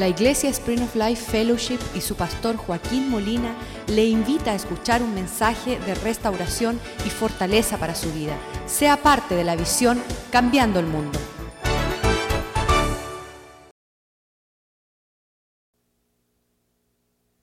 [0.00, 3.54] La Iglesia Spring of Life Fellowship y su pastor Joaquín Molina
[3.86, 8.34] le invita a escuchar un mensaje de restauración y fortaleza para su vida.
[8.64, 10.02] Sea parte de la visión
[10.32, 11.18] Cambiando el Mundo.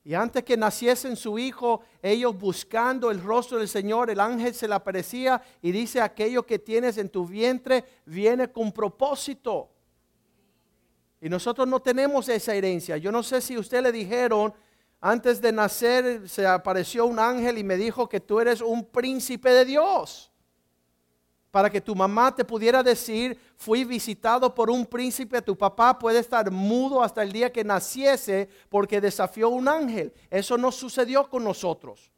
[0.04, 4.68] Y antes que naciese su hijo, ellos buscando el rostro del Señor, el ángel se
[4.68, 9.77] le aparecía y dice, aquello que tienes en tu vientre viene con propósito.
[11.28, 12.96] Y nosotros no tenemos esa herencia.
[12.96, 14.54] Yo no sé si usted le dijeron,
[15.02, 19.50] antes de nacer se apareció un ángel y me dijo que tú eres un príncipe
[19.50, 20.32] de Dios.
[21.52, 26.20] Para que tu mamá te pudiera decir, fui visitado por un príncipe, tu papá puede
[26.20, 30.14] estar mudo hasta el día que naciese porque desafió un ángel.
[30.30, 32.10] Eso no sucedió con nosotros.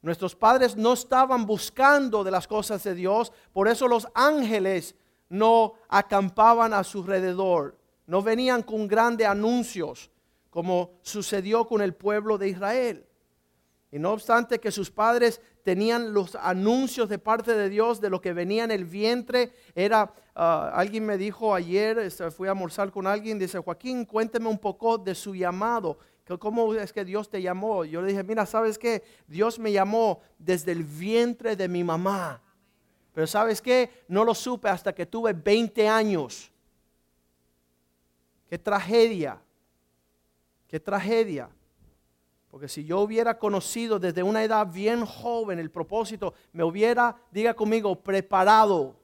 [0.00, 4.94] Nuestros padres no estaban buscando de las cosas de Dios, por eso los ángeles
[5.28, 7.77] no acampaban a su alrededor
[8.08, 10.10] no venían con grandes anuncios
[10.50, 13.06] como sucedió con el pueblo de Israel.
[13.92, 18.20] Y no obstante que sus padres tenían los anuncios de parte de Dios de lo
[18.20, 22.90] que venía en el vientre, era, ah, alguien me dijo ayer, este, fui a almorzar
[22.90, 25.98] con alguien, dice, Joaquín, cuénteme un poco de su llamado,
[26.38, 27.84] cómo es que Dios te llamó.
[27.84, 29.02] Yo le dije, mira, ¿sabes qué?
[29.26, 32.42] Dios me llamó desde el vientre de mi mamá.
[33.14, 34.04] Pero ¿sabes qué?
[34.08, 36.50] No lo supe hasta que tuve 20 años.
[38.48, 39.38] Qué tragedia,
[40.66, 41.50] qué tragedia.
[42.50, 47.52] Porque si yo hubiera conocido desde una edad bien joven el propósito, me hubiera, diga
[47.52, 48.96] conmigo, preparado.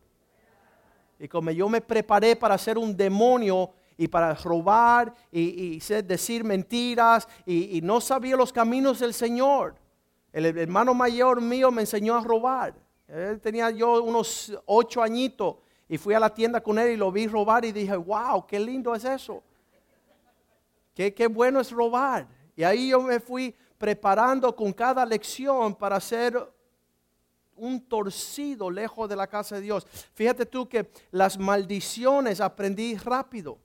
[1.18, 7.28] Y como yo me preparé para ser un demonio y para robar y, decir mentiras
[7.44, 9.76] y, y, no sabía los caminos del Señor.
[10.32, 12.74] El hermano mayor mío me enseñó a robar.
[13.06, 15.56] Él tenía yo unos ocho añitos
[15.88, 18.58] y fui a la tienda con él y lo vi robar y dije, wow, qué
[18.58, 19.42] lindo es eso.
[20.94, 22.26] Qué, qué bueno es robar.
[22.56, 26.36] Y ahí yo me fui preparando con cada lección para ser
[27.56, 29.86] un torcido lejos de la casa de Dios.
[30.14, 33.58] Fíjate tú que las maldiciones aprendí rápido.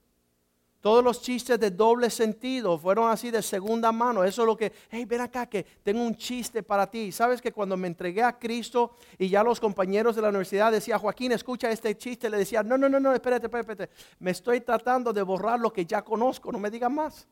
[0.81, 4.23] Todos los chistes de doble sentido fueron así de segunda mano.
[4.23, 7.12] Eso es lo que, hey, ven acá que tengo un chiste para ti.
[7.12, 11.00] Sabes que cuando me entregué a Cristo y ya los compañeros de la universidad decían,
[11.00, 13.89] Joaquín, escucha este chiste, le decía, no, no, no, no, espérate, espérate,
[14.19, 17.28] me estoy tratando de borrar lo que ya conozco, no me digan más.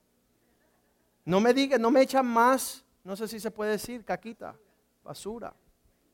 [1.24, 4.56] No me digan, no me echan más, no sé si se puede decir, caquita,
[5.04, 5.54] basura.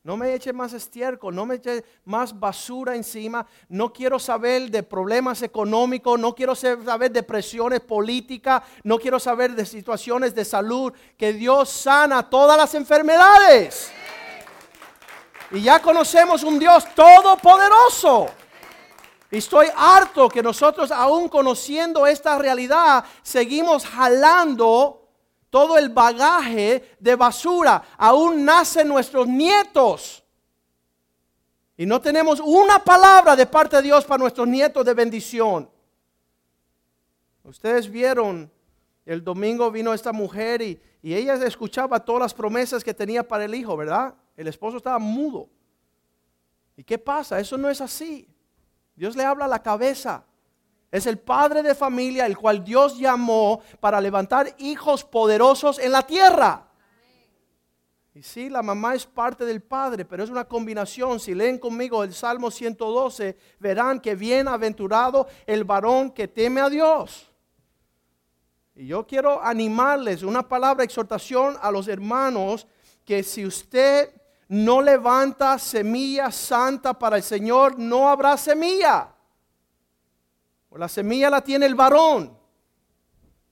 [0.04, 3.46] No me eche más estiércol, no me eche más basura encima.
[3.70, 9.52] No quiero saber de problemas económicos, no quiero saber de presiones políticas, no quiero saber
[9.52, 10.92] de situaciones de salud.
[11.16, 13.90] Que Dios sana todas las enfermedades.
[15.50, 18.26] Y ya conocemos un Dios todopoderoso.
[19.30, 25.03] Y estoy harto que nosotros, aún conociendo esta realidad, seguimos jalando
[25.54, 27.80] todo el bagaje de basura.
[27.96, 30.24] Aún nacen nuestros nietos.
[31.76, 35.70] Y no tenemos una palabra de parte de Dios para nuestros nietos de bendición.
[37.44, 38.50] Ustedes vieron,
[39.06, 43.44] el domingo vino esta mujer y, y ella escuchaba todas las promesas que tenía para
[43.44, 44.12] el hijo, ¿verdad?
[44.36, 45.48] El esposo estaba mudo.
[46.76, 47.38] ¿Y qué pasa?
[47.38, 48.28] Eso no es así.
[48.96, 50.24] Dios le habla a la cabeza.
[50.94, 56.06] Es el padre de familia el cual Dios llamó para levantar hijos poderosos en la
[56.06, 56.68] tierra.
[58.14, 61.18] Y sí, la mamá es parte del padre, pero es una combinación.
[61.18, 67.28] Si leen conmigo el Salmo 112, verán que bienaventurado el varón que teme a Dios.
[68.76, 72.68] Y yo quiero animarles una palabra exhortación a los hermanos
[73.04, 74.14] que si usted
[74.46, 79.13] no levanta semilla santa para el Señor, no habrá semilla
[80.78, 82.36] la semilla la tiene el varón.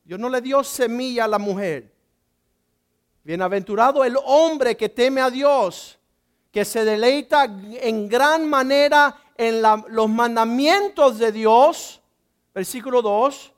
[0.05, 1.93] Dios no le dio semilla a la mujer.
[3.23, 5.99] Bienaventurado el hombre que teme a Dios,
[6.51, 12.01] que se deleita en gran manera en los mandamientos de Dios.
[12.53, 13.53] Versículo 2.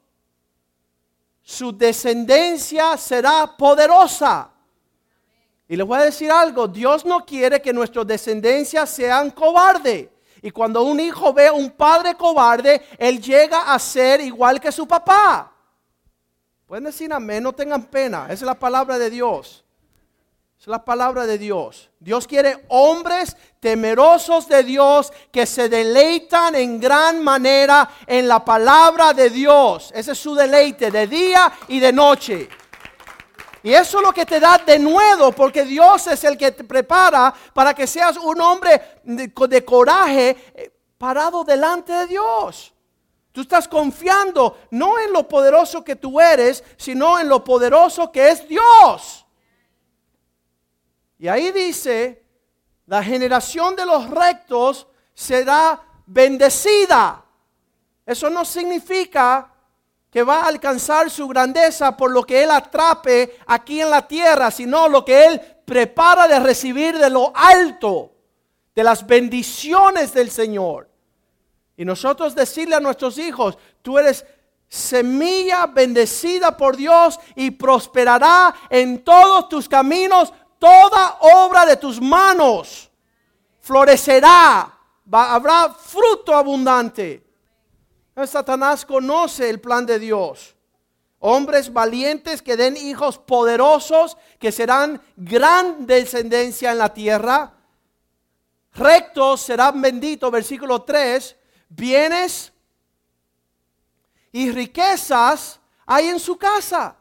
[1.43, 4.51] Su descendencia será poderosa.
[5.67, 10.09] Y les voy a decir algo, Dios no quiere que nuestras descendencias sean cobardes.
[10.45, 14.71] Y cuando un hijo ve a un padre cobarde, él llega a ser igual que
[14.71, 15.51] su papá.
[16.67, 18.27] Pueden decir amén, no tengan pena.
[18.27, 19.65] Esa es la palabra de Dios.
[20.61, 21.89] Es la palabra de Dios.
[21.99, 29.15] Dios quiere hombres temerosos de Dios que se deleitan en gran manera en la palabra
[29.15, 29.93] de Dios.
[29.95, 32.51] Ese es su deleite de día y de noche.
[33.65, 36.65] Y eso es lo que te da de nuevo, porque Dios es el que te
[36.65, 42.75] prepara para que seas un hombre de, coraje eh, parado delante de Dios.
[43.33, 48.29] Tú estás confiando no en lo poderoso que tú eres, sino en lo poderoso que
[48.29, 49.25] es Dios.
[51.19, 52.23] Y ahí dice,
[52.85, 57.25] la generación de los rectos será bendecida.
[58.05, 59.54] Eso no significa
[60.15, 64.53] que va a alcanzar su grandeza por lo que Él atrape aquí en la tierra,
[64.53, 68.13] sino lo que Él prepara de recibir de lo alto,
[68.77, 70.89] de las bendiciones del Señor.
[71.77, 74.25] Y nosotros decirle a nuestros hijos, tú eres
[74.69, 82.89] semilla bendecida por Dios y prosperará en todos tus caminos toda obra de tus manos.
[83.61, 84.79] Florecerá,
[85.11, 87.24] habrá fruto abundante.
[88.27, 90.55] Satanás conoce el plan de Dios.
[91.19, 97.55] Hombres valientes que den hijos poderosos que serán gran descendencia en la tierra.
[98.75, 101.37] Rectos serán benditos, versículo 3
[101.69, 102.53] bienes
[104.33, 106.97] y riquezas hay en su casa.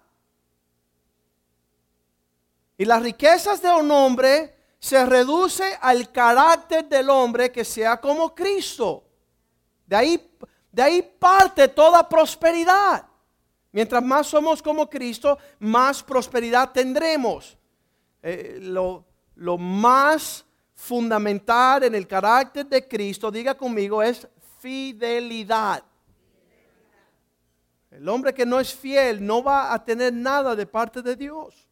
[2.77, 8.36] Y las riquezas de un hombre se reduce al carácter del hombre que sea como
[8.36, 9.04] Cristo.
[9.86, 10.31] De ahí,
[10.73, 13.05] de ahí parte toda prosperidad.
[13.71, 17.57] Mientras más somos como Cristo, más prosperidad tendremos.
[18.21, 19.05] Eh, lo,
[19.35, 20.43] lo más
[20.73, 24.27] fundamental en el carácter de Cristo, diga conmigo, es
[24.59, 25.83] fidelidad.
[27.91, 31.67] El hombre que no es fiel no va a tener nada de parte de Dios.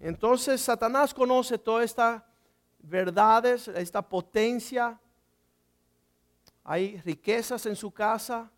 [0.00, 2.22] Entonces Satanás conoce todas estas
[2.78, 4.98] verdades, esta potencia.
[6.64, 8.50] Hay riquezas en su casa.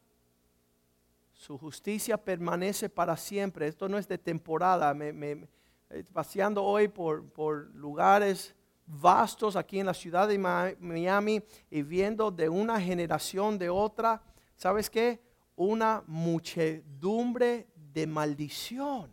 [1.32, 3.66] Su justicia permanece para siempre.
[3.66, 4.94] Esto no es de temporada.
[4.94, 5.48] Me,
[6.12, 8.54] paseando hoy por, por lugares
[8.86, 14.22] vastos aquí en la ciudad de Miami y viendo de una generación de otra,
[14.54, 15.20] ¿sabes qué?
[15.56, 19.10] Una muchedumbre de maldición.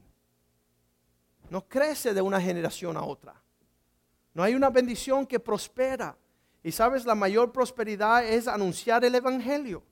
[1.50, 3.42] No crece de una generación a otra.
[4.34, 6.16] No hay una bendición que prospera.
[6.64, 9.84] Y sabes, la mayor prosperidad es anunciar el Evangelio.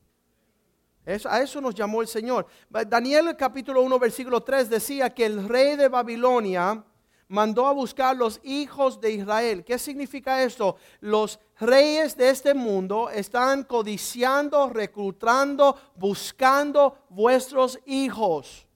[1.06, 2.48] a eso nos llamó el Señor.
[2.88, 6.84] Daniel capítulo 1 versículo 3 decía que el rey de Babilonia
[7.28, 9.64] mandó a buscar los hijos de Israel.
[9.64, 10.76] ¿Qué significa esto?
[11.00, 18.68] Los reyes de este mundo están codiciando, reclutando, buscando vuestros hijos.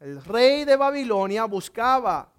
[0.00, 2.32] El rey de Babilonia buscaba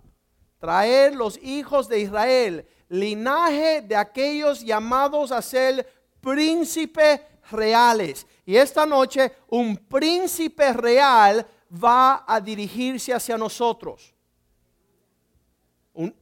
[0.59, 5.87] traer los hijos de Israel, linaje de aquellos llamados a ser
[6.21, 8.25] príncipes reales.
[8.45, 14.13] Y esta noche un príncipe real va a dirigirse hacia nosotros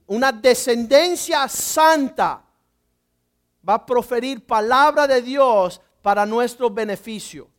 [0.08, 2.44] una descendencia santa
[3.68, 7.50] va a proferir palabra de Dios para nuestro beneficio.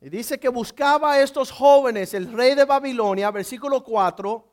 [0.00, 4.47] Y dice que buscaba a estos jóvenes, el rey de Babilonia, versículo 4,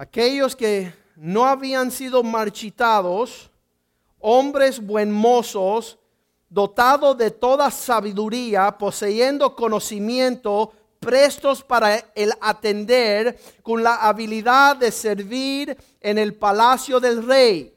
[0.00, 3.50] aquellos que no habían sido marchitados,
[4.18, 5.98] hombres buen mozos,
[6.48, 15.76] dotados de toda sabiduría, poseyendo conocimiento, prestos para el atender, con la habilidad de servir
[16.00, 17.74] en el palacio del rey,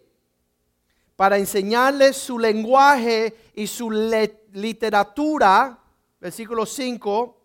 [1.18, 5.78] para enseñarles su lenguaje y su literatura,
[6.22, 7.38] versículo 5,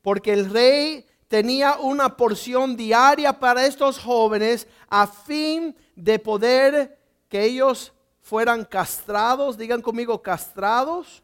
[0.00, 7.42] porque el rey tenía una porción diaria para estos jóvenes a fin de poder que
[7.42, 11.22] ellos fueran castrados, digan conmigo castrados,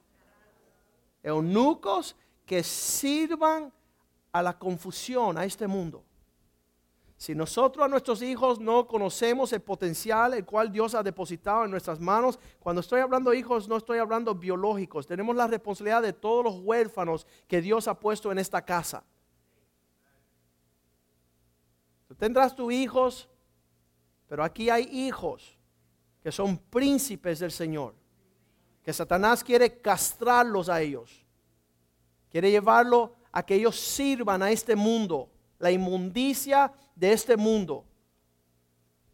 [1.23, 3.71] eunucos, que sirvan
[4.33, 6.03] a la confusión, a este mundo.
[7.19, 11.71] Si nosotros a nuestros hijos no conocemos el potencial el cual Dios ha depositado en
[11.71, 16.15] nuestras manos, cuando estoy hablando de hijos no estoy hablando biológicos, tenemos la responsabilidad de
[16.15, 19.05] todos los huérfanos que Dios ha puesto en esta casa.
[21.99, 23.29] Tú tendrás tus hijos,
[24.29, 25.57] pero aquí hay hijos
[26.23, 27.95] que son príncipes del Señor,
[28.83, 31.25] que Satanás quiere castrarlos a ellos,
[32.31, 37.85] quiere llevarlo a que ellos sirvan a este mundo, la inmundicia de este mundo.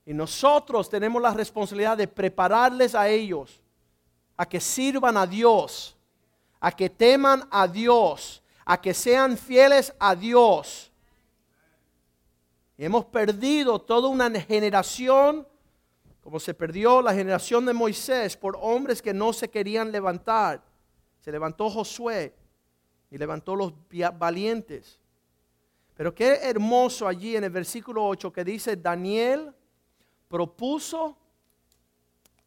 [0.06, 3.62] Y nosotros tenemos la responsabilidad de prepararles a ellos,
[4.36, 5.96] a que sirvan a Dios,
[6.60, 10.90] a que teman a Dios, a que sean fieles a Dios.
[12.76, 15.46] Hemos perdido toda una generación,
[16.22, 20.62] como se perdió la generación de Moisés, por hombres que no se querían levantar.
[21.20, 22.34] Se levantó Josué
[23.10, 23.72] y levantó los
[24.18, 24.98] valientes.
[25.94, 29.54] Pero qué hermoso allí en el versículo 8 que dice, Daniel
[30.28, 31.16] propuso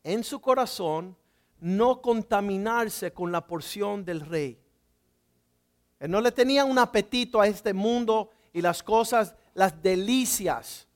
[0.03, 1.15] en su corazón
[1.59, 4.59] no contaminarse con la porción del rey.
[5.99, 10.87] Él no le tenía un apetito a este mundo y las cosas, las delicias.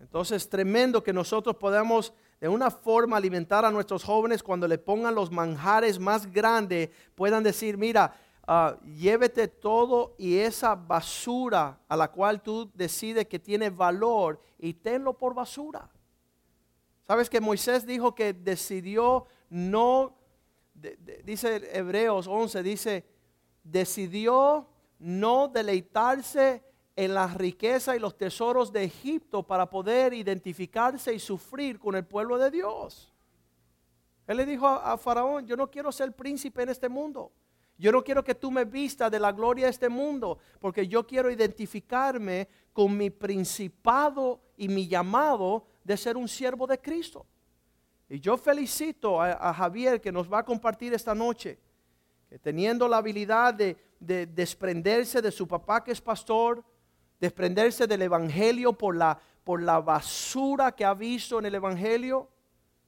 [0.00, 5.14] Entonces, tremendo que nosotros podamos de una forma alimentar a nuestros jóvenes cuando le pongan
[5.14, 8.12] los manjares más grandes, puedan decir, mira,
[8.48, 14.74] uh, llévete todo y esa basura a la cual tú decides que tiene valor y
[14.74, 15.88] tenlo por basura.
[17.06, 20.12] ¿Sabes que Moisés dijo que decidió no,
[21.22, 23.04] dice Hebreos 11, dice,
[23.62, 24.66] decidió
[24.98, 26.66] no deleitarse
[26.96, 32.06] en la riqueza y los tesoros de Egipto para poder identificarse y sufrir con el
[32.06, 33.12] pueblo de Dios.
[34.26, 37.30] Él le dijo a, Faraón, yo no quiero ser príncipe en este mundo.
[37.78, 41.06] Yo no quiero que tú me vistas de la gloria de este mundo, porque yo
[41.06, 47.26] quiero identificarme con mi principado y mi llamado de ser un siervo de Cristo.
[48.08, 51.58] Y yo felicito a, Javier que nos va a compartir esta noche,
[52.30, 56.64] que teniendo la habilidad de, de desprenderse de su papá que es pastor,
[57.20, 62.28] desprenderse del Evangelio por la, por la basura que ha visto en el Evangelio.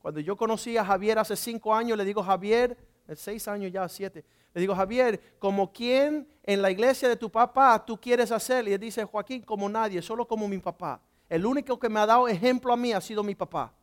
[0.00, 2.76] Cuando yo conocí a Javier hace cinco años, le digo, Javier,
[3.14, 7.84] seis años ya, siete, le digo, Javier, como quien en la iglesia de tu papá
[7.84, 11.00] tú quieres hacer, y él dice, Joaquín, como nadie, solo como mi papá.
[11.28, 13.74] El único que me ha dado ejemplo a mí ha sido mi papá.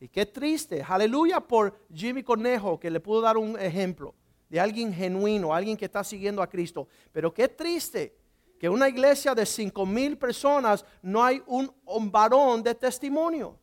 [0.00, 4.14] Y qué triste, aleluya por Jimmy Cornejo, que le pudo dar un ejemplo
[4.48, 6.88] de alguien genuino, alguien que está siguiendo a Cristo.
[7.12, 8.16] Pero qué triste
[8.58, 11.70] que una iglesia de cinco mil personas no hay un,
[12.10, 13.58] varón de testimonio.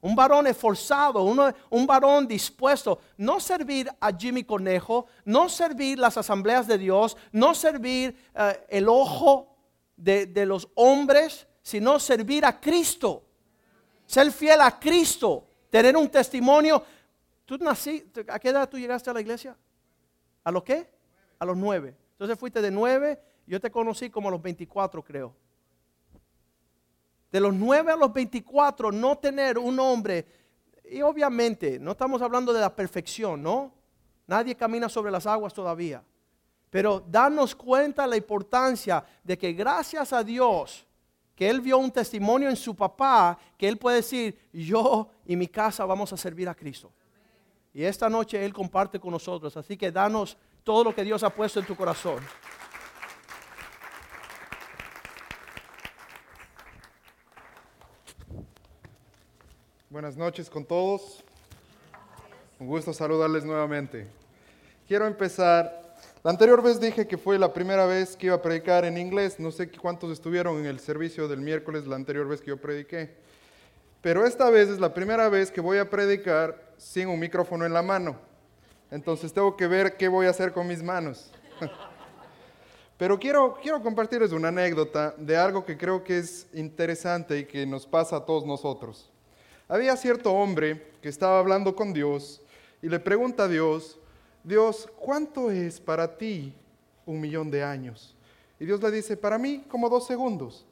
[0.00, 6.66] Un varón esforzado, un varón dispuesto, no servir a Jimmy Conejo, no servir las asambleas
[6.66, 9.56] de Dios, no servir eh, el ojo
[9.96, 13.22] de, de los hombres, sino servir a Cristo.
[14.06, 16.82] Ser fiel a Cristo, tener un testimonio.
[17.46, 19.56] ¿Tú naciste, a qué edad tú llegaste a la iglesia?
[20.42, 20.90] ¿A lo qué?
[21.38, 21.96] A los nueve.
[22.12, 25.34] Entonces fuiste de nueve yo te conocí como a los 24, creo.
[27.30, 30.26] De los 9 a los 24, no tener un hombre,
[30.90, 33.72] y obviamente no estamos hablando de la perfección, ¿no?
[34.26, 36.02] Nadie camina sobre las aguas todavía.
[36.70, 40.86] Pero darnos cuenta la importancia de que gracias a Dios,
[41.34, 45.48] que Él vio un testimonio en su papá, que Él puede decir, yo y mi
[45.48, 46.92] casa vamos a servir a Cristo.
[47.72, 49.56] Y esta noche Él comparte con nosotros.
[49.56, 52.22] Así que danos todo lo que Dios ha puesto en tu corazón.
[59.94, 61.22] Buenas noches con todos.
[62.58, 64.08] Un gusto saludarles nuevamente.
[64.88, 65.94] Quiero empezar.
[66.24, 69.38] La anterior vez dije que fue la primera vez que iba a predicar en inglés.
[69.38, 73.14] No sé cuántos estuvieron en el servicio del miércoles la anterior vez que yo prediqué.
[74.00, 77.72] Pero esta vez es la primera vez que voy a predicar sin un micrófono en
[77.72, 78.16] la mano.
[78.90, 81.30] Entonces tengo que ver qué voy a hacer con mis manos.
[82.98, 87.64] Pero quiero, quiero compartirles una anécdota de algo que creo que es interesante y que
[87.64, 89.13] nos pasa a todos nosotros.
[89.74, 92.40] Había cierto hombre que estaba hablando con Dios
[92.80, 93.98] y le pregunta a Dios,
[94.44, 96.54] Dios, ¿cuánto es para ti
[97.04, 98.14] un millón de años?
[98.60, 100.64] Y Dios le dice, para mí como dos segundos.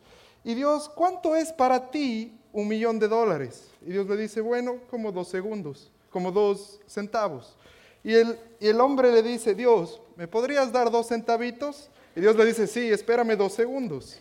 [0.45, 3.73] Y Dios, ¿cuánto es para ti un millón de dólares?
[3.85, 7.57] Y Dios le dice, bueno, como dos segundos, como dos centavos.
[8.05, 11.91] Y el, y el hombre le dice, Dios, ¿me podrías dar dos centavitos?
[12.15, 14.21] Y Dios le dice, sí, espérame dos segundos.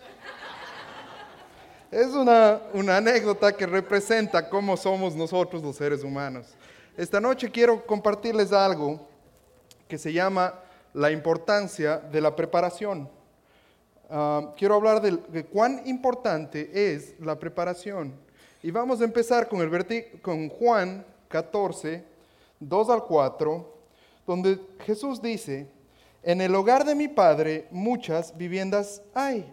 [1.92, 2.62] Es una,
[2.96, 6.48] anécdota que representa cómo somos nosotros los seres humanos.
[6.96, 9.06] Esta noche quiero compartirles algo
[9.90, 10.54] que se llama
[10.94, 13.10] la importancia de la preparación.
[14.10, 18.14] Ah, quiero hablar de, cuán importante es la preparación.
[18.64, 22.06] Y vamos a empezar con, el con Juan 14,
[22.62, 23.74] 2 al 4,
[24.26, 25.68] donde Jesús dice,
[26.24, 29.46] en el hogar de mi Padre muchas viviendas hay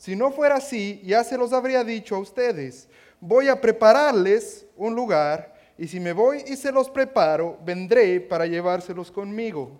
[0.00, 2.88] si no fuera así, ya se los habría dicho a ustedes.
[3.20, 8.46] Voy a prepararles un lugar y si me voy y se los preparo, vendré para
[8.46, 9.78] llevárselos conmigo.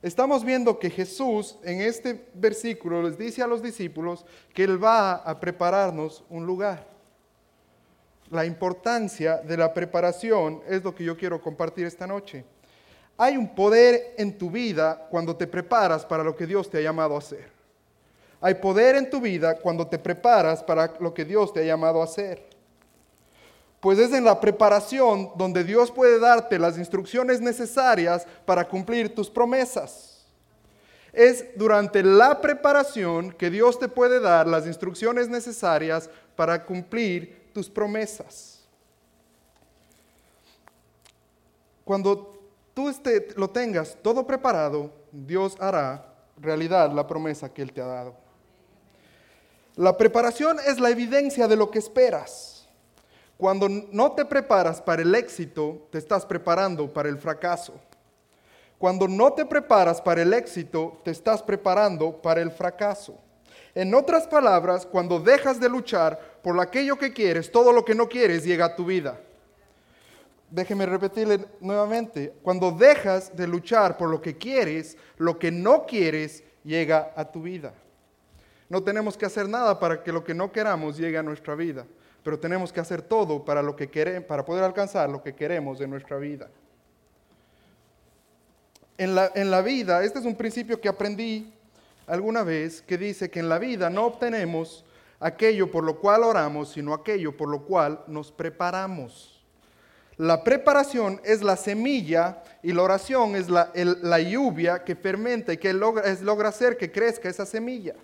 [0.00, 5.14] Estamos viendo que Jesús en este versículo les dice a los discípulos que Él va
[5.14, 6.86] a prepararnos un lugar.
[8.30, 12.44] La importancia de la preparación es lo que yo quiero compartir esta noche.
[13.18, 16.82] Hay un poder en tu vida cuando te preparas para lo que Dios te ha
[16.82, 17.51] llamado a hacer.
[18.42, 22.02] Hay poder en tu vida cuando te preparas para lo que Dios te ha llamado
[22.02, 22.46] a hacer.
[23.80, 29.30] Pues es en la preparación donde Dios puede darte las instrucciones necesarias para cumplir tus
[29.30, 30.26] promesas.
[31.12, 37.70] Es durante la preparación que Dios te puede dar las instrucciones necesarias para cumplir tus
[37.70, 38.62] promesas.
[41.84, 42.38] cuando
[42.74, 46.06] tú este, lo tengas todo preparado, Dios hará
[46.38, 48.21] realidad la promesa que Él te ha dado.
[49.76, 52.68] La preparación es la evidencia de lo que esperas.
[53.38, 57.74] Cuando no te preparas para el éxito, te estás preparando para el fracaso.
[58.76, 63.18] Cuando no te preparas para el éxito, te estás preparando para el fracaso.
[63.74, 68.08] En otras palabras, cuando dejas de luchar por aquello que quieres, todo lo que no
[68.08, 69.18] quieres llega a tu vida.
[70.50, 76.44] Déjeme repetirle nuevamente, cuando dejas de luchar por lo que quieres, lo que no quieres
[76.62, 77.72] llega a tu vida.
[78.72, 81.84] No tenemos que hacer nada para que lo que no queramos llegue a nuestra vida,
[82.24, 85.78] pero tenemos que hacer todo para, lo que queremos, para poder alcanzar lo que queremos
[85.82, 86.48] en nuestra vida.
[88.96, 91.52] En la, en la vida, este es un principio que aprendí
[92.06, 94.86] alguna vez, que dice que en la vida no obtenemos
[95.20, 99.44] aquello por lo cual oramos, sino aquello por lo cual nos preparamos.
[100.16, 105.74] La preparación es la semilla y la oración es la, lluvia que fermenta y que
[105.74, 107.96] logra, es, logra hacer que crezca esa semilla.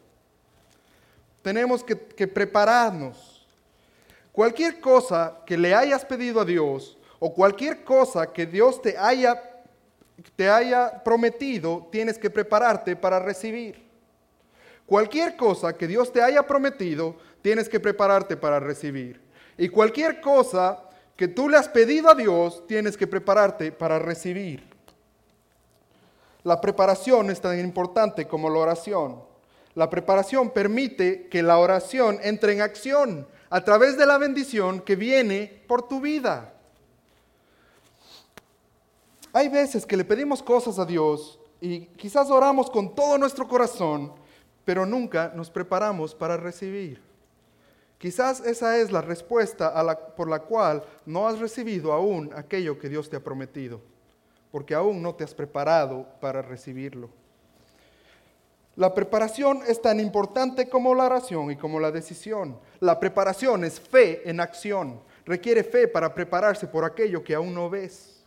[1.49, 3.47] Tenemos que, que prepararnos.
[4.33, 9.43] Cualquier cosa que le hayas pedido a Dios o cualquier cosa que Dios te haya,
[10.37, 13.83] te haya prometido, tienes que prepararte para recibir.
[14.85, 19.19] Cualquier cosa que Dios te haya prometido, tienes que prepararte para recibir.
[19.57, 20.83] Y cualquier cosa
[21.17, 24.69] que tú le has pedido a Dios, tienes que prepararte para recibir.
[26.45, 29.29] La preparación es tan importante como la oración.
[29.79, 34.97] La preparación permite que la oración entre en acción a través de la bendición que
[34.97, 36.53] viene por tu vida.
[39.33, 44.13] Hay veces que le pedimos cosas a Dios y quizás oramos con todo nuestro corazón,
[44.65, 47.01] pero nunca nos preparamos para recibir.
[47.99, 49.73] Quizás esa es la respuesta
[50.17, 53.81] por la cual no has recibido aún aquello que Dios te ha prometido,
[54.51, 57.11] porque aún no te has preparado para recibirlo.
[58.79, 62.61] La preparación es tan importante como la oración y como la decisión.
[62.79, 65.01] La preparación es fe en acción.
[65.27, 68.25] Requiere fe para prepararse por aquello que aún no ves.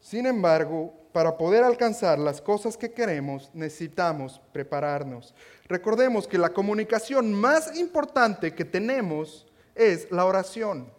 [0.00, 5.34] Sin embargo, para poder alcanzar las cosas que queremos, necesitamos prepararnos.
[5.68, 10.90] Recordemos que la comunicación más importante que tenemos es la oración.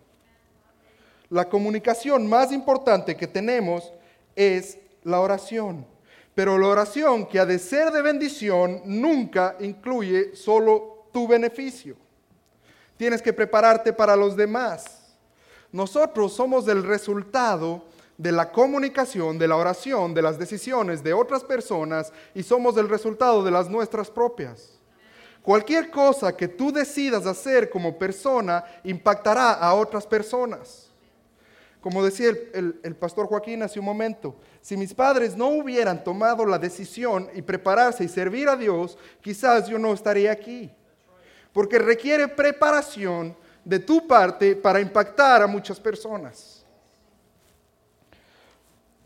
[1.30, 3.91] La comunicación más importante que tenemos
[4.36, 5.90] es la oración.
[6.34, 11.96] Pero la oración que ha de ser de bendición nunca incluye solo tu beneficio.
[12.98, 15.15] Tienes que prepararte para los demás.
[15.72, 17.86] Nosotros somos el resultado
[18.17, 22.88] de la comunicación, de la oración, de las decisiones de otras personas y somos el
[22.88, 24.78] resultado de las nuestras propias.
[25.41, 30.90] Cualquier cosa que tú decidas hacer como persona impactará a otras personas.
[31.82, 36.60] Como decía el, pastor Joaquín hace un momento, si mis padres no hubieran tomado la
[36.60, 40.72] decisión y prepararse y servir a Dios, quizás yo no estaría aquí.
[41.52, 46.62] Porque requiere preparación de tu parte para impactar a muchas personas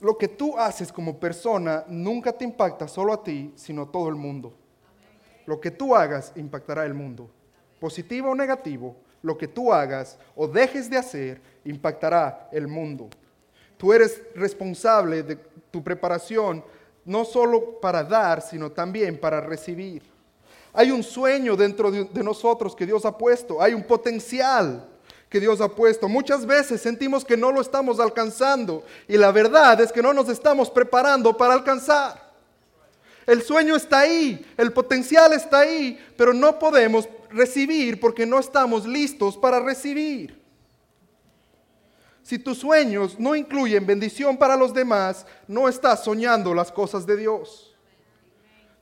[0.05, 4.07] lo que tú haces como persona nunca te impacta solo a ti, sino a todo
[4.07, 4.53] el mundo.
[5.47, 7.27] Lo que tú hagas impactará el mundo.
[7.79, 13.09] Positivo o negativo, lo que tú hagas o dejes de hacer impactará el mundo.
[13.75, 15.35] Tú eres responsable de
[15.71, 16.63] tu preparación
[17.03, 20.03] no solo para dar, sino también para recibir.
[20.73, 24.87] Hay un sueño dentro de, nosotros que Dios ha puesto, hay un potencial
[25.27, 26.07] que Dios ha puesto.
[26.07, 30.29] Muchas veces sentimos que no lo estamos alcanzando y la verdad es que no nos
[30.29, 32.25] estamos preparando para alcanzar.
[33.25, 38.87] El sueño está ahí, el potencial está ahí, pero no podemos recibir porque no estamos
[38.87, 40.41] listos para recibir.
[42.23, 47.17] Si tus sueños no incluyen bendición para los demás, no estás soñando las cosas de
[47.17, 47.75] Dios.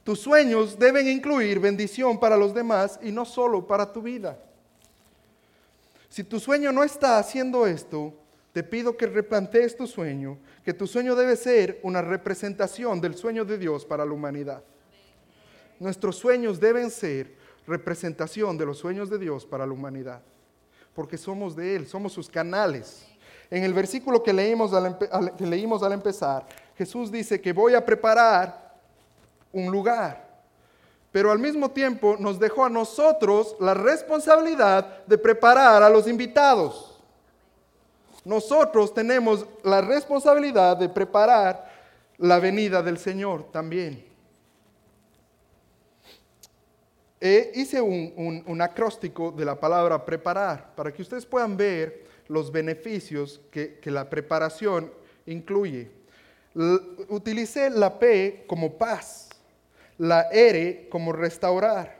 [0.04, 4.38] Tus sueños deben incluir bendición para los demás y no solo para tu vida.
[6.08, 8.14] Si tu sueño no está haciendo esto,
[8.54, 13.44] te pido que replantees tu sueño, que tu sueño debe ser una representación del sueño
[13.46, 14.64] de Dios para la humanidad.
[15.80, 17.36] Nuestros sueños deben ser
[17.68, 20.22] representación de los sueños de Dios para la humanidad,
[20.94, 23.06] porque somos de Él, somos sus canales.
[23.50, 24.98] En el versículo que leímos al,
[25.40, 26.46] leímos al empezar,
[26.78, 28.74] Jesús dice que voy a preparar
[29.52, 30.34] un lugar
[31.14, 37.00] pero al mismo tiempo nos dejó a nosotros la responsabilidad de preparar a los invitados.
[38.26, 41.72] Nosotros tenemos la responsabilidad de preparar
[42.18, 44.04] la venida del Señor también.
[47.26, 53.40] Eh, hice un, acróstico de la palabra preparar para que ustedes puedan ver los beneficios
[53.50, 54.92] que, que la preparación
[55.26, 55.90] incluye.
[57.08, 59.30] utilicé la P como paz,
[59.98, 61.98] la R como restaurar,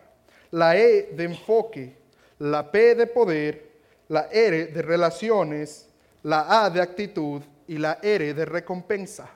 [0.52, 1.96] la E de enfoque,
[2.40, 3.72] la P de poder,
[4.10, 5.88] la R de relaciones,
[6.22, 9.30] la A de actitud y la R de recompensa.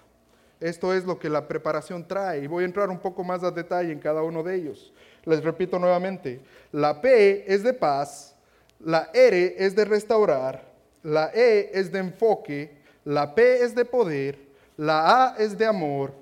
[0.60, 3.52] Esto es lo que la preparación trae y voy a entrar un poco más a
[3.52, 4.92] detalle en cada uno de ellos.
[5.26, 6.42] Les repito nuevamente,
[6.72, 8.36] la P es de paz,
[8.80, 10.64] la R es de restaurar,
[11.04, 14.40] la E es de enfoque, la P es de poder,
[14.78, 16.14] la A es de amor,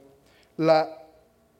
[0.58, 1.02] la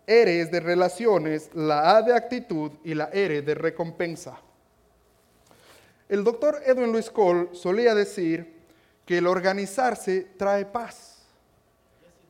[0.06, 4.40] R es de relaciones, la A de actitud y la R de recompensa.
[6.08, 8.54] El doctor Edwin Luis Cole solía decir
[9.06, 11.15] que el organizarse trae paz.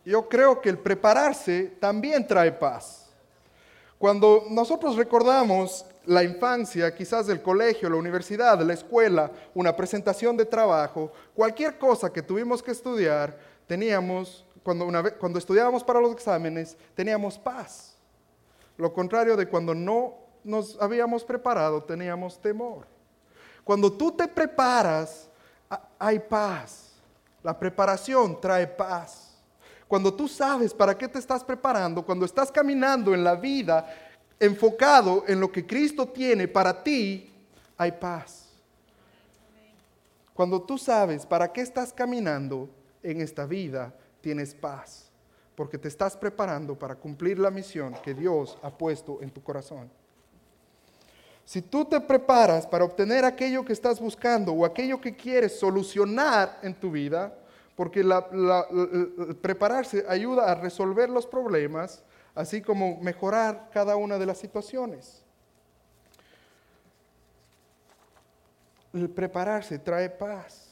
[0.05, 3.09] Yo creo que el prepararse también trae paz.
[3.97, 10.45] Cuando nosotros recordamos la infancia, quizás del colegio, la universidad, la escuela, una presentación de
[10.45, 14.87] trabajo, cualquier cosa que tuvimos que estudiar, teníamos, cuando,
[15.19, 17.95] cuando estudiábamos para los exámenes, teníamos paz.
[18.77, 22.85] Lo contrario de cuando no nos habíamos preparado, teníamos temor.
[23.63, 25.27] Cuando tú te preparas,
[25.97, 26.91] hay paz.
[27.41, 29.24] La preparación trae paz.
[29.95, 33.87] Cuando tú sabes para qué te estás preparando, cuando estás caminando en la vida
[34.37, 37.33] enfocado en lo que Cristo tiene para ti,
[37.77, 38.49] hay paz.
[40.33, 42.67] Cuando tú sabes para qué estás caminando
[43.01, 45.09] en esta vida, tienes paz,
[45.55, 49.89] porque te estás preparando para cumplir la misión que Dios ha puesto en tu corazón.
[51.45, 56.59] Si tú te preparas para obtener aquello que estás buscando o aquello que quieres solucionar
[56.63, 57.33] en tu vida,
[57.75, 58.03] porque
[59.41, 65.23] prepararse ayuda a resolver los problemas, así como mejorar cada una de las situaciones.
[68.93, 70.69] El prepararse trae paz.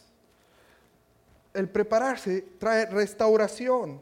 [1.54, 4.02] El prepararse trae restauración.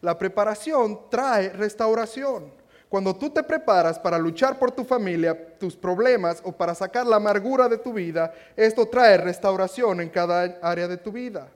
[0.00, 2.52] La preparación trae restauración.
[2.88, 7.16] Cuando tú te preparas para luchar por tu familia, tus problemas o para sacar la
[7.16, 11.48] amargura de tu vida, esto trae restauración en cada área de tu vida.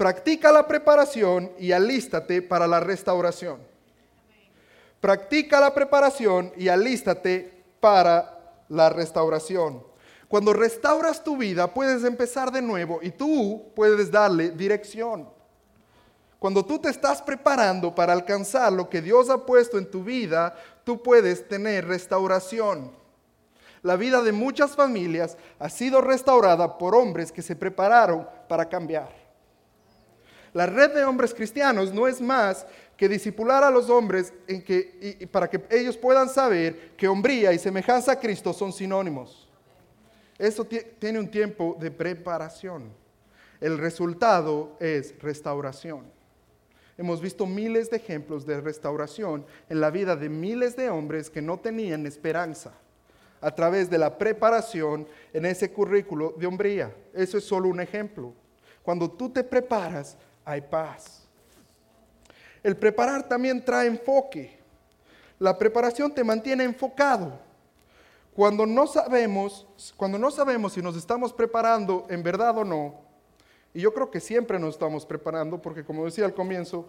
[0.00, 3.58] Practica la preparación y alístate para la restauración.
[4.98, 9.84] Practica la preparación y alístate para la restauración.
[10.26, 15.28] Cuando restauras tu vida, puedes empezar de nuevo y tú puedes darle dirección.
[16.38, 20.56] Cuando tú te estás preparando para alcanzar lo que Dios ha puesto en tu vida,
[20.82, 22.90] tú puedes tener restauración.
[23.82, 29.19] La vida de muchas familias ha sido restaurada por hombres que se prepararon para cambiar.
[30.52, 34.32] La red de hombres cristianos no es más que disipular a los hombres
[35.30, 39.48] para que ellos puedan saber que hombría y semejanza a Cristo son sinónimos.
[40.38, 42.92] Eso tiene un tiempo de preparación.
[43.60, 46.04] El resultado es restauración.
[46.96, 51.40] Hemos visto miles de ejemplos de restauración en la vida de miles de hombres que
[51.40, 52.72] no tenían esperanza
[53.40, 56.94] a través de la preparación en ese currículo de hombría.
[57.14, 58.34] Eso es solo un ejemplo.
[58.82, 61.22] Cuando tú te preparas, hay paz.
[62.62, 64.58] El preparar también trae enfoque.
[65.38, 67.38] La preparación te mantiene enfocado.
[68.34, 73.00] Cuando no sabemos, cuando no sabemos si nos estamos preparando en verdad o no,
[73.72, 76.86] y yo creo que siempre nos estamos preparando porque como decía al comienzo,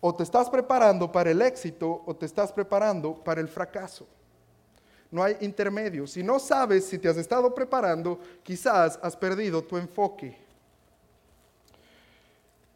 [0.00, 4.06] o te estás preparando para el éxito o te estás preparando para el fracaso.
[5.12, 6.06] No hay intermedio.
[6.06, 10.41] Si no sabes si te has estado preparando, quizás has perdido tu enfoque.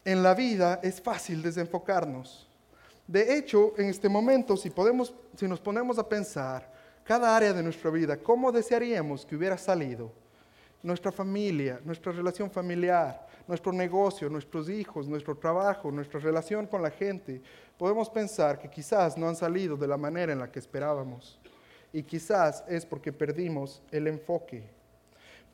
[0.07, 2.49] En la vida es fácil desenfocarnos.
[3.07, 6.73] De hecho, en este momento, si, podemos, si nos ponemos a pensar
[7.05, 10.13] cada área de nuestra vida, ¿cómo desearíamos que hubiera salido?
[10.87, 16.91] nuestra familia, nuestra relación familiar, nuestro negocio, nuestros hijos, nuestro trabajo, nuestra relación con la
[16.91, 17.43] gente,
[17.77, 21.41] podemos pensar que quizás no han salido de la manera en la que esperábamos.
[21.93, 24.76] Y quizás es porque perdimos el enfoque.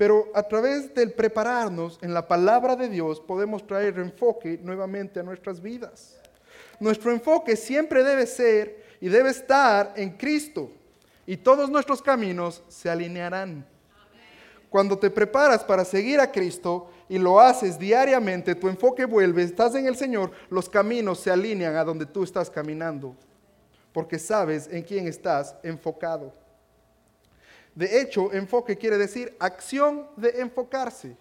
[0.03, 5.23] Pero a través del prepararnos en la palabra de Dios podemos traer enfoque nuevamente a
[5.23, 6.19] nuestras vidas.
[6.81, 10.73] Nuestro enfoque siempre debe ser y debe estar en Cristo.
[11.25, 13.65] Y todos nuestros caminos se alinearán.
[14.69, 19.77] Cuando te preparas para seguir a Cristo y lo haces diariamente, tu enfoque vuelve, estás
[19.77, 23.15] en el Señor, los caminos se alinean a donde tú estás caminando,
[23.93, 26.42] porque sabes en quién estás enfocado.
[27.75, 31.17] De hecho, enfoque quiere decir acción de enfocarse.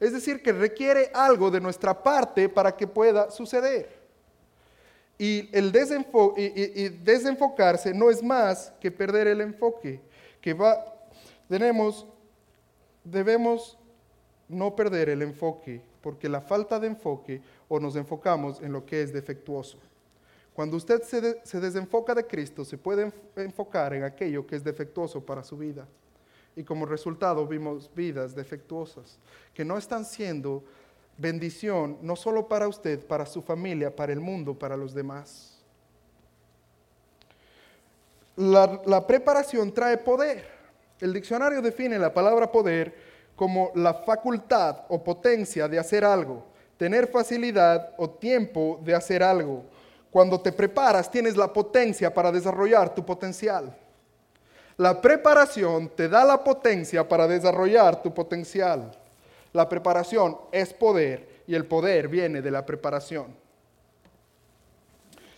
[0.00, 4.04] Es decir, que requiere algo de nuestra parte para que pueda suceder.
[5.16, 10.00] Y el desenfocarse no es más que perder el enfoque
[10.40, 10.84] que va,
[11.48, 12.06] tenemos,
[13.04, 13.78] debemos
[14.48, 19.02] no perder el enfoque, porque la falta de enfoque o nos enfocamos en lo que
[19.02, 19.78] es defectuoso.
[20.54, 25.20] Cuando usted se, se desenfoca de Cristo, se puede enfocar en aquello que es defectuoso
[25.20, 25.86] para su vida.
[26.54, 29.18] Y como resultado vimos vidas defectuosas,
[29.52, 30.62] que no están siendo
[31.18, 35.60] bendición, no solo para usted, para su familia, para el mundo, para los demás.
[38.36, 40.46] La preparación trae poder.
[41.00, 42.94] El diccionario define la palabra poder
[43.34, 49.64] como la facultad o potencia de hacer algo, tener facilidad o tiempo de hacer algo
[50.14, 53.76] cuando te preparas, tienes la potencia para desarrollar tu potencial.
[54.76, 58.96] La preparación te da la potencia para desarrollar tu potencial.
[59.52, 63.26] La preparación es poder y el poder viene de la preparación.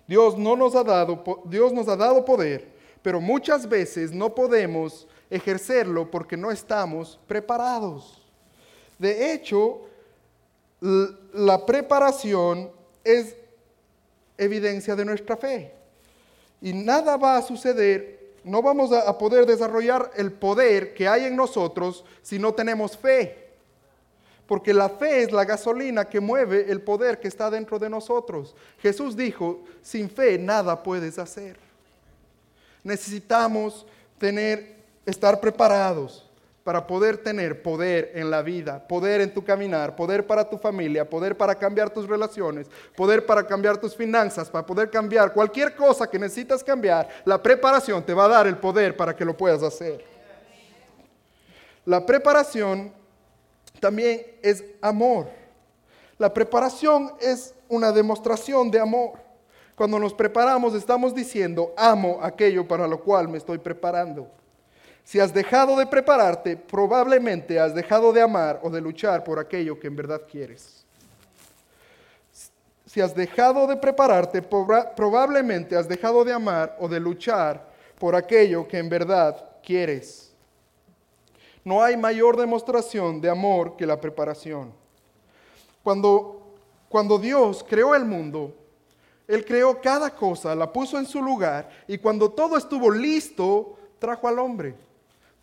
[0.06, 2.68] Dios, no nos, ha dado, Dios nos ha dado poder,
[3.00, 8.22] pero muchas veces no podemos ejercerlo porque no estamos preparados.
[8.98, 9.86] De hecho,
[11.32, 12.70] la preparación
[13.02, 13.36] es
[14.38, 15.72] evidencia de nuestra fe.
[16.60, 21.36] Y nada va a suceder, no vamos a poder desarrollar el poder que hay en
[21.36, 23.44] nosotros si no tenemos fe.
[24.46, 28.54] Porque la fe es la gasolina que mueve el poder que está dentro de nosotros.
[28.78, 31.56] Jesús dijo, sin fe nada puedes hacer.
[32.84, 33.84] Necesitamos
[34.18, 36.25] tener, estar preparados
[36.66, 41.08] para poder tener poder en la vida, poder en tu caminar, poder para tu familia,
[41.08, 46.10] poder para cambiar tus relaciones, poder para cambiar tus finanzas, para poder cambiar cualquier cosa
[46.10, 49.62] que necesitas cambiar, la preparación te va a dar el poder para que lo puedas
[49.62, 50.04] hacer.
[51.84, 52.92] La preparación
[53.78, 55.28] también es amor.
[56.18, 59.12] La preparación es una demostración de amor.
[59.76, 64.28] Cuando nos preparamos estamos diciendo, amo aquello para lo cual me estoy preparando.
[65.06, 69.78] Si has dejado de prepararte, probablemente has dejado de amar o de luchar por aquello
[69.78, 70.84] que en verdad quieres.
[72.86, 77.68] Si has dejado de prepararte, probablemente has dejado de amar o de luchar
[78.00, 80.32] por aquello que en verdad quieres.
[81.62, 84.72] No hay mayor demostración de amor que la preparación.
[85.84, 86.56] Cuando,
[86.88, 88.56] cuando Dios creó el mundo,
[89.28, 94.26] Él creó cada cosa, la puso en su lugar y cuando todo estuvo listo, trajo
[94.26, 94.74] al hombre.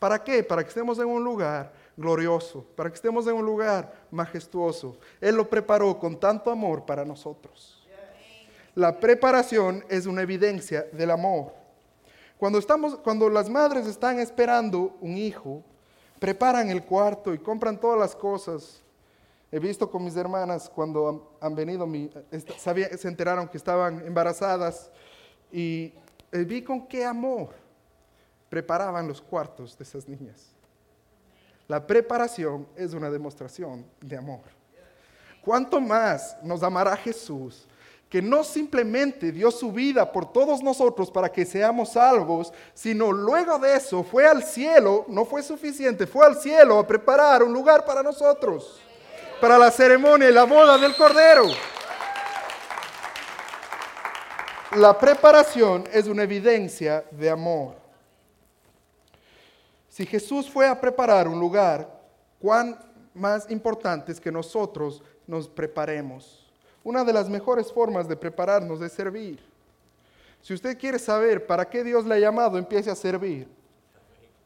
[0.03, 0.43] ¿Para qué?
[0.43, 4.97] Para que estemos en un lugar glorioso, para que estemos en un lugar majestuoso.
[5.21, 7.87] Él lo preparó con tanto amor para nosotros.
[8.75, 11.53] La preparación es una evidencia del amor.
[12.37, 15.63] Cuando, estamos, cuando las madres están esperando un hijo,
[16.19, 18.83] preparan el cuarto y compran todas las cosas.
[19.53, 21.89] He visto con mis hermanas cuando han, venido,
[22.57, 24.91] se enteraron que estaban embarazadas
[25.49, 25.93] y
[26.33, 27.62] eh, vi con qué amor
[28.53, 30.53] preparaban los cuartos de esas niñas.
[31.67, 34.41] La preparación es una demostración de amor.
[35.43, 37.65] ¿Cuánto más nos amará Jesús?
[38.07, 43.57] Que no simplemente dio su vida por todos nosotros para que seamos salvos, sino luego
[43.57, 47.83] de eso fue al cielo, no fue suficiente, fue al cielo a preparar un lugar
[47.83, 48.79] para nosotros,
[49.41, 51.47] para la ceremonia y la boda del Cordero.
[54.75, 57.82] La preparación es una evidencia de amor.
[59.93, 61.87] Si Jesús fue a preparar un lugar,
[62.39, 62.79] cuán
[63.13, 66.51] más importante es que nosotros nos preparemos.
[66.83, 69.39] Una de las mejores formas de prepararnos es servir.
[70.41, 73.47] Si usted quiere saber para qué Dios le ha llamado, empiece a servir.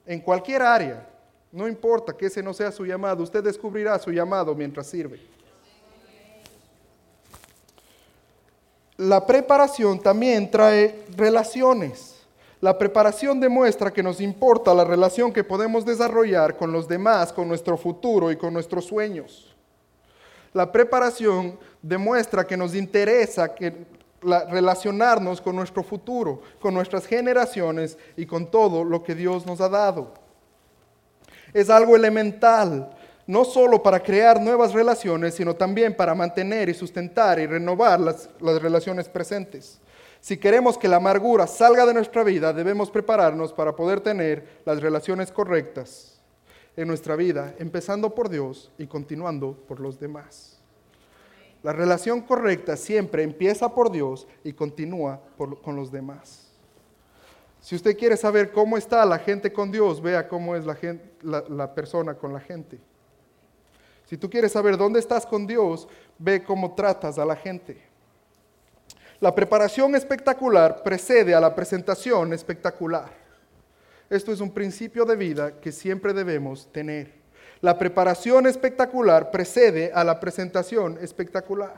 [0.05, 1.07] En cualquier área,
[1.49, 5.21] no importa que ese no sea su llamado, usted descubrirá su llamado mientras sirve.
[8.97, 12.16] La preparación también trae relaciones.
[12.59, 17.47] La preparación demuestra que nos importa la relación que podemos desarrollar con los demás, con
[17.47, 19.55] nuestro futuro y con nuestros sueños.
[20.53, 23.53] La preparación demuestra que nos interesa
[24.21, 29.69] relacionarnos con nuestro futuro, con nuestras generaciones y con todo lo que Dios nos ha
[29.69, 30.15] dado.
[31.53, 32.89] Es algo elemental,
[33.27, 38.29] no solo para crear nuevas relaciones, sino también para mantener y sustentar y renovar las
[38.39, 39.79] relaciones presentes.
[40.27, 44.81] Si queremos que la amargura salga de nuestra vida, debemos prepararnos para poder tener las
[44.81, 46.19] relaciones correctas
[46.75, 50.59] en nuestra vida, empezando por Dios y continuando por los demás.
[51.63, 56.51] La relación correcta siempre empieza por Dios y continúa con los demás.
[57.61, 61.73] Si usted quiere saber cómo está la gente con Dios, vea cómo es la, la
[61.73, 62.81] persona con la gente.
[64.03, 65.87] Si tú quieres saber dónde estás con Dios,
[66.17, 67.87] ve cómo tratas a la gente.
[69.19, 73.10] La preparación espectacular precede a la presentación espectacular.
[74.10, 77.12] Esto es un principio de vida que siempre debemos tener.
[77.62, 81.75] La preparación espectacular precede a la presentación espectacular.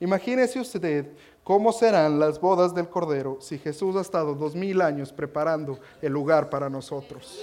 [0.00, 1.06] Imagínese usted
[1.44, 6.12] cómo serán las bodas del Cordero si Jesús ha estado dos mil años preparando el
[6.12, 7.40] lugar para nosotros.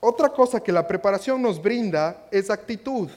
[0.00, 3.10] Otra cosa que la preparación nos brinda es actitud.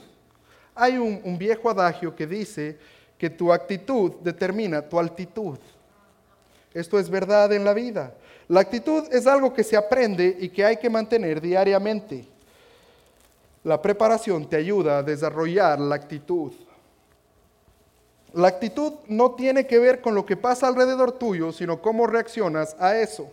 [0.75, 2.77] Hay un, viejo adagio que dice
[3.17, 5.57] que tu actitud determina tu altitud.
[6.73, 8.13] Esto es verdad en la vida.
[8.47, 12.25] La actitud es algo que se aprende y que hay que mantener diariamente.
[13.63, 16.51] La preparación te ayuda a desarrollar la actitud.
[18.33, 22.75] La actitud no tiene que ver con lo que pasa alrededor tuyo, sino cómo reaccionas
[22.79, 23.29] a eso.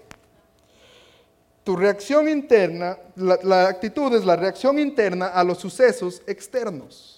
[1.63, 7.18] Tu reacción interna, la, actitud es la reacción interna a los sucesos externos.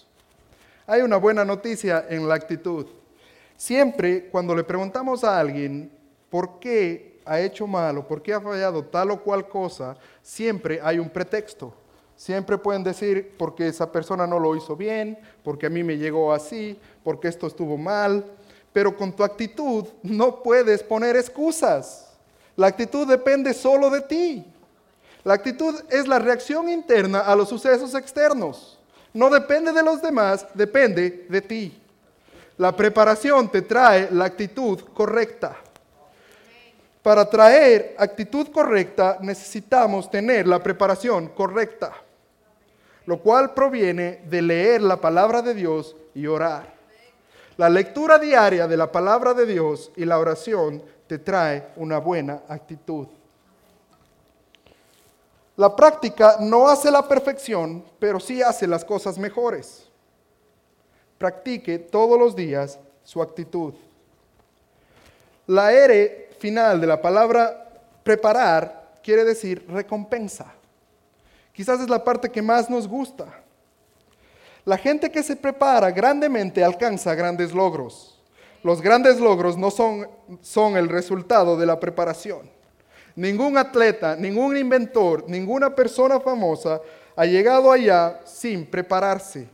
[0.91, 2.85] Hay una buena noticia en la actitud.
[3.57, 5.89] Siempre cuando le preguntamos a alguien
[6.29, 10.81] por qué ha hecho mal o por qué ha fallado tal o cual cosa, siempre
[10.83, 11.73] hay un pretexto.
[12.17, 16.33] Siempre pueden decir porque esa persona no lo hizo bien, porque a mí me llegó
[16.33, 18.25] así, porque esto estuvo mal.
[18.73, 22.17] Pero con tu actitud no puedes poner excusas.
[22.57, 24.45] La actitud depende solo de ti.
[25.23, 28.80] La actitud es la reacción interna a los sucesos externos.
[29.13, 31.83] No depende de los demás, depende de ti.
[32.59, 35.57] La preparación te trae la actitud correcta.
[37.03, 41.93] Para traer actitud correcta necesitamos tener la preparación correcta,
[43.07, 46.75] lo cual proviene de leer la palabra de Dios y orar.
[47.57, 52.43] La lectura diaria de la palabra de Dios y la oración te trae una buena
[52.49, 53.09] actitud.
[55.61, 59.87] La práctica no hace la perfección, pero sí hace las cosas mejores.
[61.19, 63.75] Practique todos los días su actitud.
[65.47, 70.51] La R final de la palabra preparar quiere decir recompensa.
[71.53, 73.27] Quizás es la parte que más nos gusta.
[74.65, 78.19] La gente que se prepara grandemente alcanza grandes logros.
[78.63, 80.09] Los grandes logros no son,
[80.41, 82.49] son el resultado de la preparación.
[83.17, 86.81] Ningún atleta, ningún inventor, ninguna persona famosa
[87.17, 89.49] ha llegado allá sin prepararse.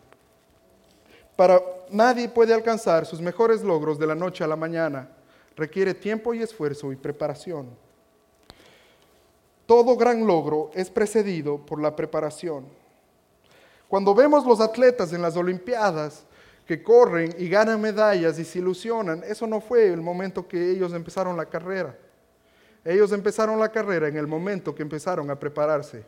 [1.35, 5.09] Para nadie puede alcanzar sus mejores logros de la noche a la mañana.
[5.57, 7.69] Requiere tiempo y esfuerzo y preparación.
[9.66, 12.66] Todo gran logro es precedido por la preparación.
[13.88, 16.25] Cuando vemos los atletas en las Olimpiadas
[16.66, 20.92] que corren y ganan medallas y se ilusionan, eso no fue el momento que ellos
[20.92, 21.97] empezaron la carrera.
[22.87, 26.05] Ellos empezaron la carrera en el momento que empezaron a prepararse.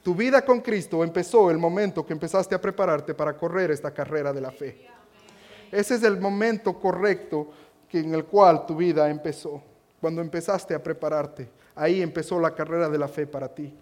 [0.00, 4.32] Tu vida con Cristo empezó el momento que empezaste a prepararte para correr esta carrera
[4.32, 4.86] de la fe.
[5.72, 7.50] Ese es el momento correcto
[7.90, 9.60] en el cual tu vida empezó,
[10.00, 11.50] cuando empezaste a prepararte.
[11.74, 13.74] Ahí empezó la carrera de la fe para ti.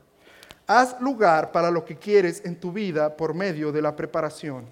[0.67, 4.65] Haz lugar para lo que quieres en tu vida por medio de la preparación.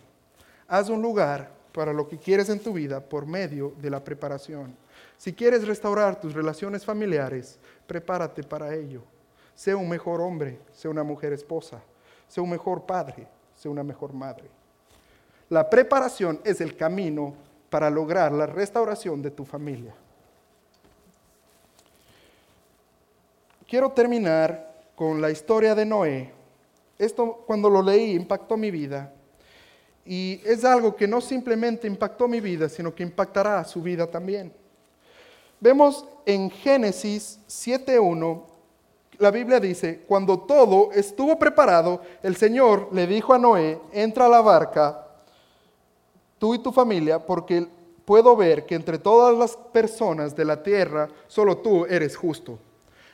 [0.66, 4.74] Haz un lugar para lo que quieres en tu vida por medio de la preparación.
[5.16, 9.03] Si quieres restaurar tus relaciones familiares, prepárate para ello.
[9.55, 11.81] Sé un mejor hombre, sé una mujer esposa,
[12.29, 14.44] sé un mejor padre, sé una mejor madre.
[15.48, 17.35] La preparación es el camino
[17.70, 19.94] para lograr la restauración de tu familia.
[23.68, 26.33] Quiero terminar con la historia de Noé.
[26.98, 29.12] Esto cuando lo leí impactó mi vida.
[30.07, 34.53] Y es algo que no simplemente impactó mi vida, sino que impactará su vida también.
[35.64, 38.42] Vemos en Génesis 7.1,
[39.16, 44.29] la Biblia dice, cuando todo estuvo preparado, el Señor le dijo a Noé, entra a
[44.29, 45.07] la barca,
[46.38, 47.66] tú y tu familia, porque
[48.05, 52.59] puedo ver que entre todas las personas de la tierra, solo tú eres justo.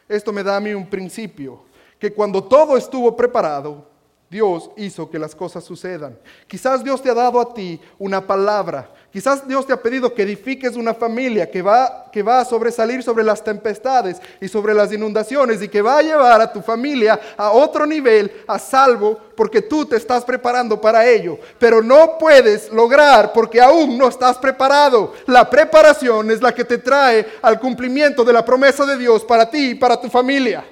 [0.08, 1.60] Esto me da a mí un principio,
[2.00, 3.86] que cuando todo estuvo preparado,
[4.30, 6.16] Dios hizo que las cosas sucedan.
[6.46, 8.88] Quizás Dios te ha dado a ti una palabra.
[9.12, 12.06] Quizás Dios te ha pedido que edifiques una familia que va,
[12.38, 16.52] a sobresalir sobre las tempestades y sobre las inundaciones y que va a llevar a
[16.52, 21.36] tu familia a otro nivel, a salvo, porque tú te estás preparando para ello.
[21.58, 25.12] Pero no puedes lograr porque aún no estás preparado.
[25.26, 29.50] La preparación es la que te trae al cumplimiento de la promesa de Dios para
[29.50, 30.64] ti y para tu familia.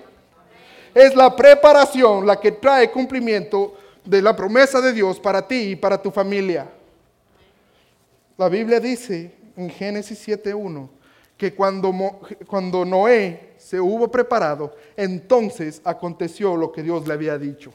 [0.94, 3.74] Es la preparación la que trae cumplimiento
[4.04, 6.66] de la promesa de Dios para ti y para tu familia.
[8.36, 10.88] La Biblia dice en Génesis 7.1
[11.36, 11.92] que cuando,
[12.46, 17.72] cuando Noé se hubo preparado, entonces aconteció lo que Dios le había dicho.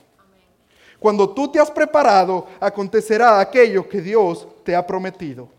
[0.99, 5.49] Cuando tú te has preparado, acontecerá aquello que Dios te ha prometido.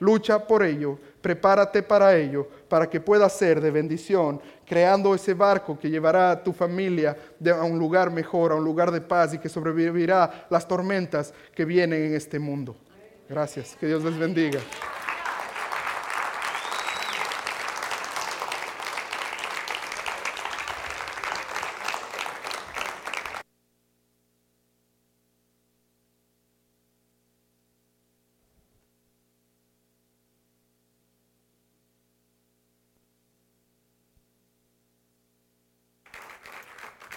[0.00, 5.78] Lucha por ello, Prepárate para ello, para que pueda ser de bendición, creando ese barco
[5.78, 7.16] que llevará a tu familia
[7.50, 11.64] a un lugar mejor, a un lugar de paz y que sobrevivirá las tormentas que
[11.64, 12.76] vienen en este mundo.
[13.26, 14.60] Gracias, que Dios les bendiga.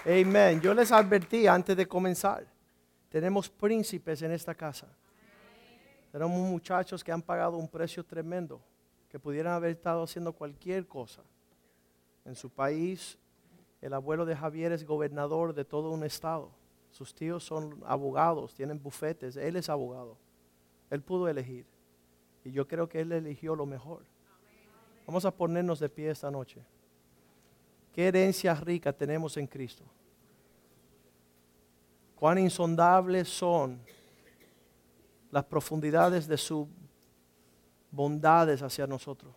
[0.08, 0.62] Amén.
[0.62, 2.48] Yo les advertí antes de comenzar.
[3.10, 4.88] Tenemos príncipes en esta casa.
[6.14, 8.62] Tenemos muchachos que han pagado un precio tremendo,
[9.10, 11.24] que pudieran haber estado haciendo cualquier cosa.
[12.24, 13.18] En su país,
[13.82, 16.52] el abuelo de Javier es gobernador de todo un estado.
[16.90, 19.36] Sus tíos son abogados, tienen bufetes.
[19.36, 20.18] Él es abogado.
[20.90, 21.66] Él pudo elegir.
[22.46, 24.06] Y yo creo que él eligió lo mejor.
[25.06, 26.62] Vamos a ponernos de pie esta noche.
[27.98, 29.84] Qué herencia rica tenemos en Cristo
[32.16, 33.82] cuán insondables son
[35.32, 36.68] las profundidades de sus
[37.90, 39.34] bondades hacia nosotros.